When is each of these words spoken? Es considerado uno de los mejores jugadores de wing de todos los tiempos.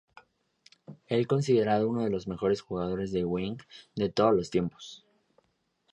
Es 1.05 1.27
considerado 1.27 1.87
uno 1.87 2.03
de 2.03 2.09
los 2.09 2.25
mejores 2.27 2.61
jugadores 2.61 3.11
de 3.11 3.23
wing 3.23 3.57
de 3.95 4.09
todos 4.09 4.33
los 4.33 4.49
tiempos. 4.49 5.05